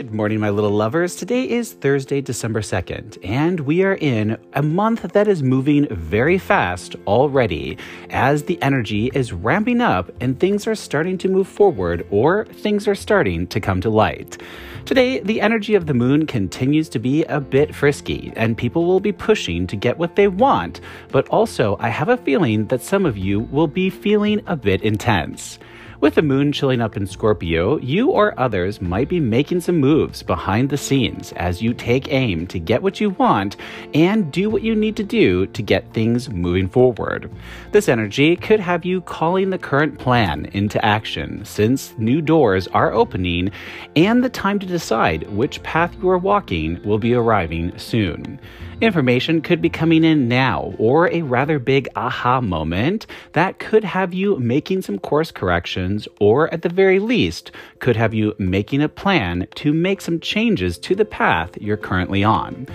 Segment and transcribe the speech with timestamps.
[0.00, 1.14] Good morning, my little lovers.
[1.14, 6.38] Today is Thursday, December 2nd, and we are in a month that is moving very
[6.38, 7.76] fast already
[8.08, 12.88] as the energy is ramping up and things are starting to move forward or things
[12.88, 14.40] are starting to come to light.
[14.86, 19.00] Today, the energy of the moon continues to be a bit frisky, and people will
[19.00, 23.04] be pushing to get what they want, but also I have a feeling that some
[23.04, 25.58] of you will be feeling a bit intense.
[26.00, 30.22] With the moon chilling up in Scorpio, you or others might be making some moves
[30.22, 33.58] behind the scenes as you take aim to get what you want
[33.92, 37.30] and do what you need to do to get things moving forward.
[37.72, 42.94] This energy could have you calling the current plan into action since new doors are
[42.94, 43.50] opening
[43.94, 48.40] and the time to decide which path you are walking will be arriving soon.
[48.80, 54.14] Information could be coming in now, or a rather big aha moment that could have
[54.14, 58.88] you making some course corrections, or at the very least, could have you making a
[58.88, 62.66] plan to make some changes to the path you're currently on.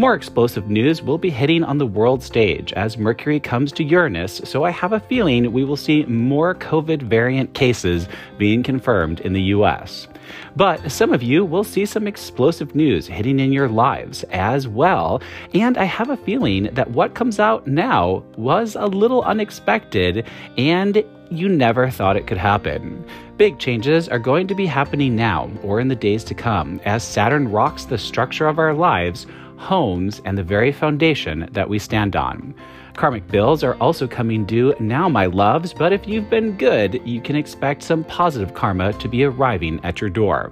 [0.00, 4.40] More explosive news will be hitting on the world stage as Mercury comes to Uranus,
[4.44, 9.34] so I have a feeling we will see more COVID variant cases being confirmed in
[9.34, 10.08] the US.
[10.56, 15.20] But some of you will see some explosive news hitting in your lives as well,
[15.52, 20.26] and I have a feeling that what comes out now was a little unexpected
[20.56, 23.04] and you never thought it could happen.
[23.36, 27.04] Big changes are going to be happening now or in the days to come as
[27.04, 29.26] Saturn rocks the structure of our lives
[29.60, 32.54] homes, and the very foundation that we stand on.
[32.96, 37.20] Karmic bills are also coming due now, my loves, but if you've been good, you
[37.20, 40.50] can expect some positive karma to be arriving at your door.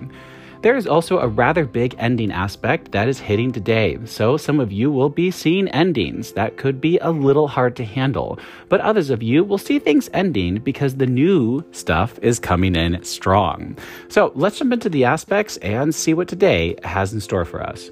[0.61, 4.73] There is also a rather big ending aspect that is hitting today, so some of
[4.73, 9.11] you will be seeing endings that could be a little hard to handle, but others
[9.11, 13.77] of you will see things ending because the new stuff is coming in strong.
[14.09, 17.91] So let's jump into the aspects and see what today has in store for us.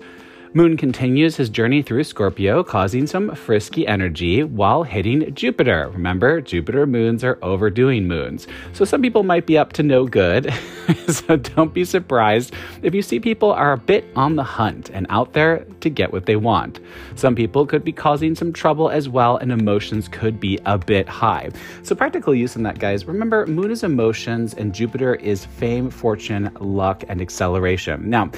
[0.56, 5.90] Moon continues his journey through Scorpio, causing some frisky energy while hitting Jupiter.
[5.92, 8.46] Remember, Jupiter moons are overdoing moons.
[8.72, 10.50] So some people might be up to no good.
[11.08, 15.06] so don't be surprised if you see people are a bit on the hunt and
[15.10, 16.80] out there to get what they want.
[17.16, 21.06] Some people could be causing some trouble as well, and emotions could be a bit
[21.06, 21.50] high.
[21.82, 23.04] So, practical use in that, guys.
[23.04, 28.08] Remember, Moon is emotions and Jupiter is fame, fortune, luck, and acceleration.
[28.08, 28.30] Now,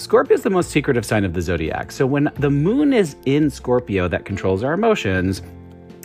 [0.00, 1.92] Scorpio is the most secretive sign of the zodiac.
[1.92, 5.42] So when the moon is in Scorpio that controls our emotions,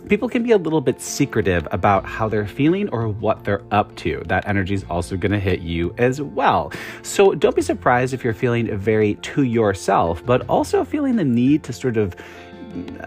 [0.09, 3.95] people can be a little bit secretive about how they're feeling or what they're up
[3.95, 4.21] to.
[4.25, 6.73] That energy is also going to hit you as well.
[7.03, 11.63] So don't be surprised if you're feeling very to yourself, but also feeling the need
[11.63, 12.17] to sort of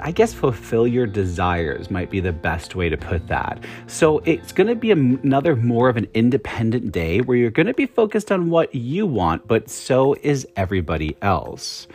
[0.00, 3.64] I guess fulfill your desires might be the best way to put that.
[3.86, 7.74] So it's going to be another more of an independent day where you're going to
[7.74, 11.86] be focused on what you want, but so is everybody else.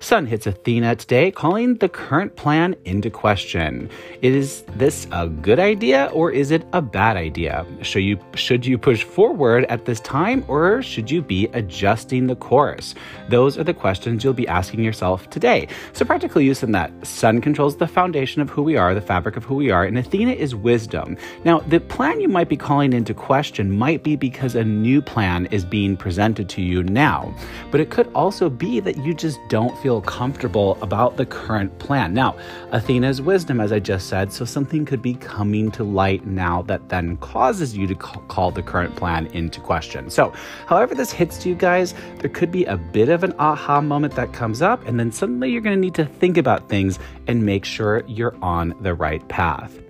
[0.00, 3.90] Sun hits Athena today, calling the current plan into question.
[4.22, 7.66] Is this a good idea or is it a bad idea?
[7.82, 12.36] Should you should you push forward at this time or should you be adjusting the
[12.36, 12.94] course?
[13.28, 15.66] Those are the questions you'll be asking yourself today.
[15.94, 19.36] So practical use in that Sun controls the foundation of who we are, the fabric
[19.36, 21.16] of who we are, and Athena is wisdom.
[21.44, 25.46] Now, the plan you might be calling into question might be because a new plan
[25.46, 27.34] is being presented to you now,
[27.70, 31.78] but it could also be that you just don't feel feel comfortable about the current
[31.78, 32.12] plan.
[32.12, 32.36] Now,
[32.72, 36.90] Athena's wisdom, as I just said, so something could be coming to light now that
[36.90, 40.10] then causes you to call the current plan into question.
[40.10, 40.34] So,
[40.66, 44.34] however, this hits you guys, there could be a bit of an aha moment that
[44.34, 47.64] comes up, and then suddenly you're going to need to think about things and make
[47.64, 49.80] sure you're on the right path.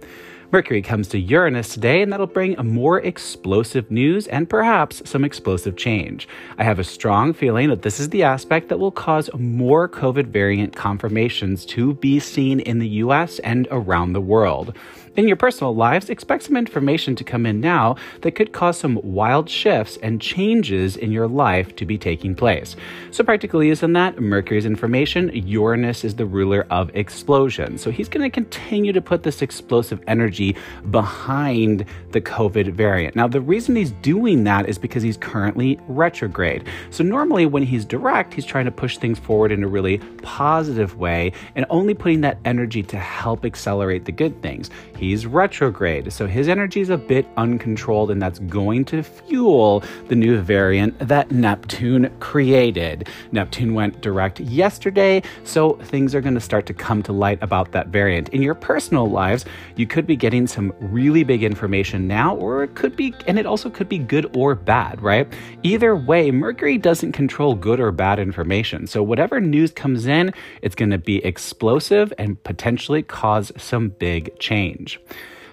[0.51, 5.77] Mercury comes to Uranus today, and that'll bring more explosive news and perhaps some explosive
[5.77, 6.27] change.
[6.57, 10.29] I have a strong feeling that this is the aspect that will cause more COVID
[10.29, 14.75] variant confirmations to be seen in the US and around the world.
[15.19, 19.01] In your personal lives, expect some information to come in now that could cause some
[19.03, 22.77] wild shifts and changes in your life to be taking place.
[23.11, 27.79] So, practically, use in that, Mercury's information, Uranus is the ruler of explosion.
[27.79, 30.55] So, he's going to continue to put this explosive energy
[30.93, 33.17] behind the COVID variant.
[33.17, 36.63] Now, the reason he's doing that is because he's currently retrograde.
[36.91, 40.97] So, normally when he's direct, he's trying to push things forward in a really positive
[40.97, 44.71] way and only putting that energy to help accelerate the good things.
[44.97, 46.13] He he's retrograde.
[46.13, 50.99] So his energy is a bit uncontrolled, and that's going to fuel the new variant
[50.99, 53.09] that Neptune created.
[53.33, 57.73] Neptune went direct yesterday, so things are going to start to come to light about
[57.73, 58.29] that variant.
[58.31, 59.45] In your personal lives,
[59.77, 63.47] you could be getting some really big information now, or it could be, and it
[63.47, 65.27] also could be good or bad, right?
[65.63, 68.87] Either way, Mercury doesn't control good or bad information.
[68.87, 74.39] So whatever news comes in, it's going to be explosive and potentially cause some big
[74.39, 74.98] change.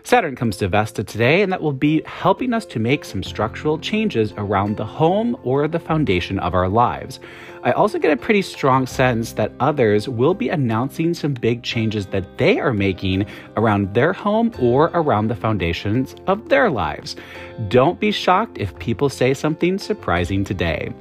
[0.06, 3.80] Saturn comes to Vesta today, and that will be helping us to make some structural
[3.80, 7.20] changes around the home or the foundation of our lives.
[7.64, 12.06] I also get a pretty strong sense that others will be announcing some big changes
[12.08, 13.26] that they are making
[13.58, 17.16] around their home or around the foundations of their lives.
[17.68, 20.94] Don't be shocked if people say something surprising today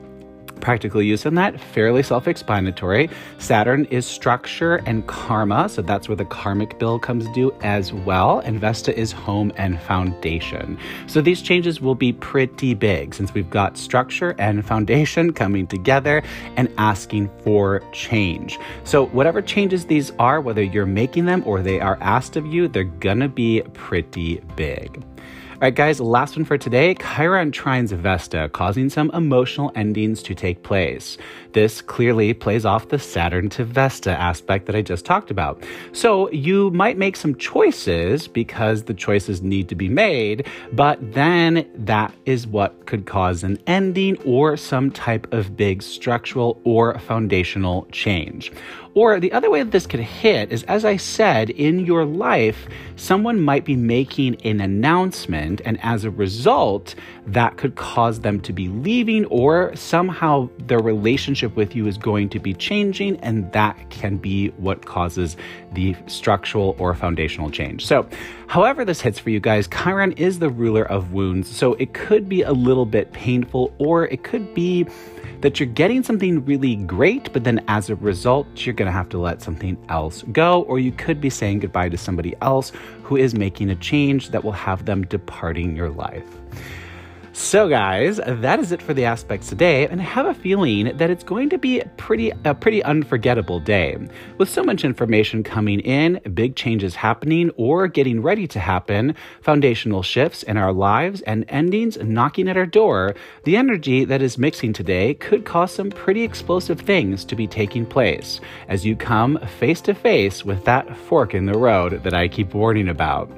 [0.64, 3.10] practical use in that, fairly self explanatory.
[3.38, 8.40] Saturn is structure and karma, so that's where the karmic bill comes due as well.
[8.40, 10.78] And Vesta is home and foundation.
[11.06, 16.22] So these changes will be pretty big since we've got structure and foundation coming together
[16.56, 18.58] and asking for change.
[18.84, 22.68] So, whatever changes these are, whether you're making them or they are asked of you,
[22.68, 25.04] they're gonna be pretty big.
[25.54, 26.96] All right, guys, last one for today.
[26.96, 31.16] Chiron trines Vesta, causing some emotional endings to take place.
[31.52, 35.62] This clearly plays off the Saturn to Vesta aspect that I just talked about.
[35.92, 41.70] So you might make some choices because the choices need to be made, but then
[41.76, 47.86] that is what could cause an ending or some type of big structural or foundational
[47.92, 48.50] change.
[48.94, 52.68] Or the other way that this could hit is, as I said, in your life,
[52.94, 56.94] someone might be making an announcement, and as a result,
[57.26, 62.28] that could cause them to be leaving, or somehow their relationship with you is going
[62.28, 65.36] to be changing, and that can be what causes
[65.72, 67.84] the structural or foundational change.
[67.84, 68.08] So,
[68.46, 72.28] however, this hits for you guys, Chiron is the ruler of wounds, so it could
[72.28, 74.86] be a little bit painful, or it could be
[75.44, 79.18] that you're getting something really great, but then as a result, you're to have to
[79.18, 83.34] let something else go, or you could be saying goodbye to somebody else who is
[83.34, 86.24] making a change that will have them departing your life.
[87.36, 91.10] So, guys, that is it for the aspects today, and I have a feeling that
[91.10, 93.98] it's going to be a pretty a pretty unforgettable day.
[94.38, 100.04] With so much information coming in, big changes happening or getting ready to happen, foundational
[100.04, 104.72] shifts in our lives, and endings knocking at our door, the energy that is mixing
[104.72, 109.80] today could cause some pretty explosive things to be taking place as you come face
[109.80, 113.28] to face with that fork in the road that I keep warning about.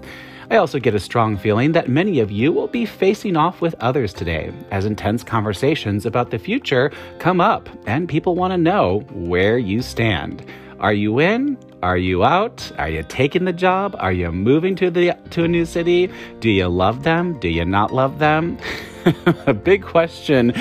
[0.48, 3.75] I also get a strong feeling that many of you will be facing off with
[3.81, 9.00] others today, as intense conversations about the future come up and people want to know
[9.10, 10.44] where you stand.
[10.78, 11.58] Are you in?
[11.86, 12.72] Are you out?
[12.78, 13.94] Are you taking the job?
[14.00, 16.10] Are you moving to the to a new city?
[16.40, 17.38] Do you love them?
[17.38, 18.58] Do you not love them?
[19.46, 20.52] a big question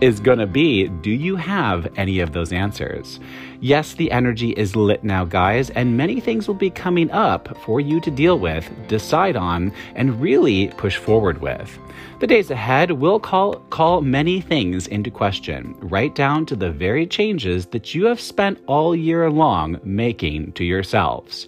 [0.00, 3.18] is going to be do you have any of those answers?
[3.60, 7.80] Yes, the energy is lit now, guys, and many things will be coming up for
[7.80, 11.76] you to deal with, decide on, and really push forward with.
[12.20, 17.06] The days ahead will call, call many things into question, right down to the very
[17.06, 21.46] changes that you have spent all year long making to yourselves.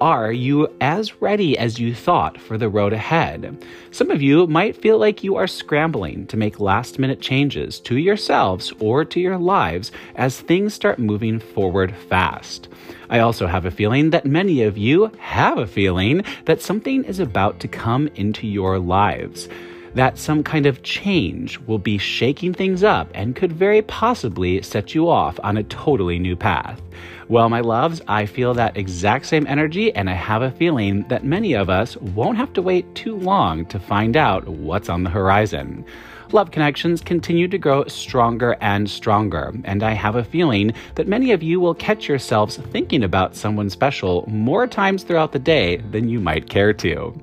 [0.00, 3.64] Are you as ready as you thought for the road ahead?
[3.92, 7.96] Some of you might feel like you are scrambling to make last minute changes to
[7.96, 12.68] yourselves or to your lives as things start moving forward fast.
[13.08, 17.20] I also have a feeling that many of you have a feeling that something is
[17.20, 19.48] about to come into your lives
[19.94, 24.94] that some kind of change will be shaking things up and could very possibly set
[24.94, 26.80] you off on a totally new path.
[27.28, 31.24] Well, my loves, I feel that exact same energy, and I have a feeling that
[31.24, 35.10] many of us won't have to wait too long to find out what's on the
[35.10, 35.84] horizon.
[36.34, 41.30] Love connections continue to grow stronger and stronger, and I have a feeling that many
[41.30, 46.08] of you will catch yourselves thinking about someone special more times throughout the day than
[46.08, 47.16] you might care to.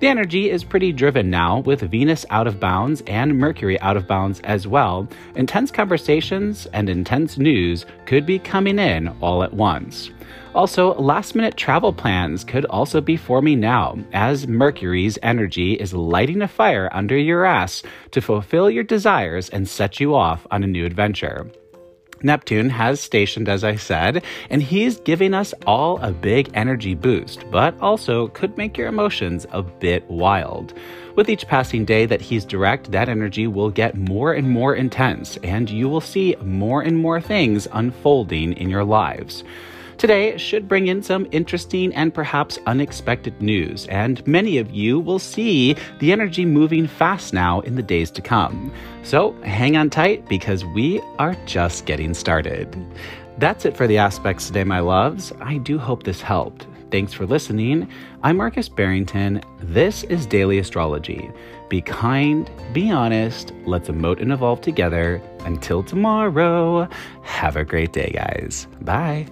[0.00, 4.08] The energy is pretty driven now, with Venus out of bounds and Mercury out of
[4.08, 5.06] bounds as well.
[5.34, 10.10] Intense conversations and intense news could be coming in all at once.
[10.54, 16.42] Also, last minute travel plans could also be forming now, as Mercury's energy is lighting
[16.42, 17.82] a fire under your ass
[18.12, 21.50] to fulfill your desires and set you off on a new adventure.
[22.22, 27.44] Neptune has stationed, as I said, and he's giving us all a big energy boost,
[27.50, 30.72] but also could make your emotions a bit wild.
[31.16, 35.36] With each passing day that he's direct, that energy will get more and more intense,
[35.42, 39.42] and you will see more and more things unfolding in your lives.
[39.98, 45.18] Today should bring in some interesting and perhaps unexpected news, and many of you will
[45.18, 48.72] see the energy moving fast now in the days to come.
[49.02, 52.76] So hang on tight because we are just getting started.
[53.38, 55.32] That's it for the aspects today, my loves.
[55.40, 56.66] I do hope this helped.
[56.90, 57.88] Thanks for listening.
[58.22, 59.42] I'm Marcus Barrington.
[59.60, 61.30] This is Daily Astrology.
[61.68, 65.20] Be kind, be honest, let's emote and evolve together.
[65.40, 66.88] Until tomorrow,
[67.22, 68.68] have a great day, guys.
[68.82, 69.26] Bye.